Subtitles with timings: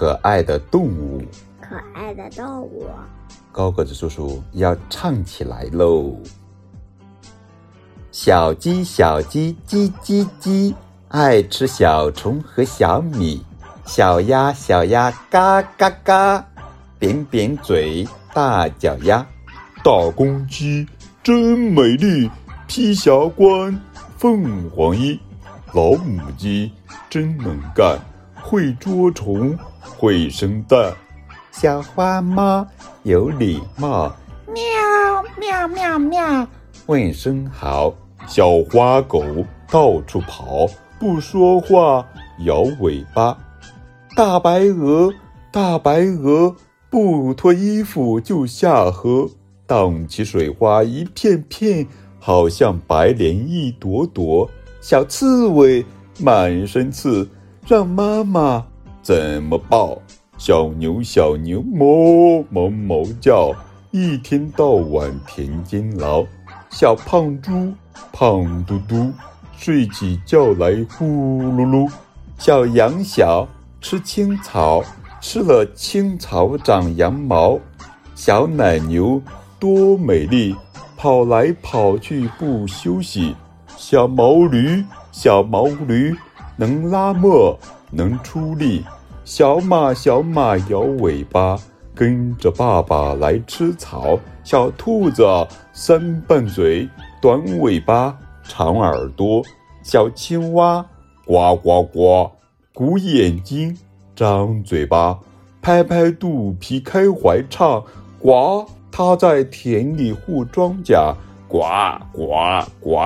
[0.00, 1.20] 可爱的动物，
[1.60, 2.86] 可爱的动物。
[3.52, 6.16] 高个子叔叔要唱起来喽！
[8.10, 10.74] 小鸡，小鸡，叽叽叽，
[11.08, 13.44] 爱吃小虫和小米。
[13.84, 16.46] 小鸭，小鸭，嘎嘎嘎，
[16.98, 19.26] 扁扁嘴，大脚丫。
[19.84, 20.88] 大公鸡
[21.22, 22.30] 真美丽，
[22.66, 23.78] 披霞冠，
[24.16, 25.20] 凤凰衣。
[25.74, 26.72] 老母鸡
[27.10, 27.98] 真能干，
[28.34, 30.92] 会捉虫，会生蛋。
[31.52, 32.66] 小花猫
[33.02, 34.14] 有礼貌，
[34.46, 34.62] 喵
[35.38, 36.46] 喵喵喵，
[36.86, 37.92] 问声好。
[38.26, 39.24] 小花狗
[39.68, 40.66] 到处跑，
[40.98, 42.06] 不说话，
[42.44, 43.36] 摇尾巴。
[44.14, 45.12] 大白鹅，
[45.50, 46.54] 大白鹅，
[46.90, 49.28] 不脱衣服就下河。
[49.66, 51.86] 荡起水花一片片，
[52.18, 54.48] 好像白莲一朵朵。
[54.80, 55.84] 小刺猬
[56.18, 57.28] 满身刺，
[57.66, 58.66] 让妈妈
[59.02, 59.98] 怎么抱？
[60.38, 63.52] 小牛小牛哞哞哞叫，
[63.90, 66.24] 一天到晚田间劳。
[66.70, 67.72] 小胖猪
[68.12, 69.12] 胖嘟嘟，
[69.56, 71.90] 睡起觉来呼噜噜。
[72.38, 73.46] 小羊小
[73.80, 74.82] 吃青草，
[75.20, 77.58] 吃了青草长羊毛。
[78.14, 79.20] 小奶牛。
[79.58, 80.56] 多美丽，
[80.96, 83.36] 跑来跑去不休息。
[83.76, 86.16] 小毛驴，小毛驴
[86.56, 87.58] 能拉磨，
[87.90, 88.84] 能出力。
[89.24, 91.58] 小马，小马摇尾巴，
[91.94, 94.18] 跟着爸爸来吃草。
[94.42, 95.24] 小兔子
[95.72, 96.88] 三瓣嘴，
[97.20, 99.42] 短尾巴，长耳朵。
[99.82, 100.84] 小青蛙
[101.24, 102.30] 呱呱呱，
[102.74, 103.76] 鼓眼睛，
[104.16, 105.18] 张嘴巴，
[105.62, 107.82] 拍拍肚皮，开怀唱
[108.18, 108.66] 呱。
[108.92, 111.14] 它在田里护庄稼，
[111.46, 111.60] 呱
[112.12, 112.98] 呱呱。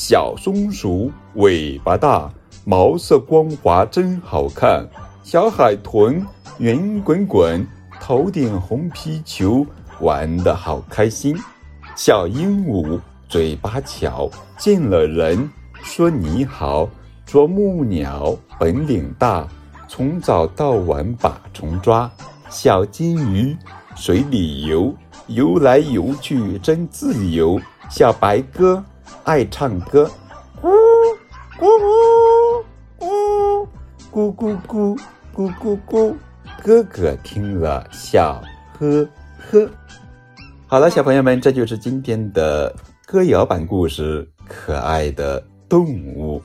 [0.00, 2.32] 小松鼠尾巴大，
[2.64, 4.88] 毛色光滑真好看。
[5.24, 6.24] 小海豚
[6.58, 7.66] 圆滚滚，
[8.00, 9.66] 头顶红皮球，
[9.98, 11.36] 玩得好开心。
[11.96, 15.50] 小鹦鹉嘴巴巧，见了人
[15.82, 16.88] 说你好。
[17.26, 19.48] 啄木鸟本领大，
[19.88, 22.08] 从早到晚把虫抓。
[22.48, 23.56] 小金鱼。
[23.96, 24.94] 水里游，
[25.26, 27.60] 游来游去真自由。
[27.90, 28.80] 小白鸽
[29.24, 30.10] 爱唱歌，
[30.60, 30.68] 咕
[31.58, 31.66] 咕
[32.98, 33.06] 咕
[34.10, 34.98] 咕咕咕咕
[35.34, 36.14] 咕咕咕。
[36.62, 38.42] 哥哥听了笑
[38.78, 39.08] 呵
[39.50, 39.68] 呵。
[40.66, 42.74] 好了，小朋友们，这就是今天的
[43.06, 46.40] 歌谣版故事《可爱的动物》，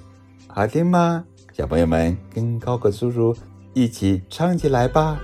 [0.48, 1.24] 好听吗？
[1.52, 3.36] 小朋友们跟高个叔叔
[3.74, 5.20] 一起唱起来吧。